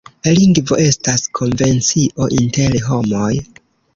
[0.35, 3.31] Lingvo estas konvencio inter homoj.